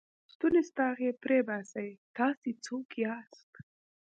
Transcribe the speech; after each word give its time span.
ستونی 0.33 0.61
ستغ 0.69 0.95
یې 1.05 1.11
پرې 1.23 1.37
وباسئ، 1.43 1.89
تاسې 2.17 2.49
څوک 2.65 2.87
یاست؟ 3.03 3.51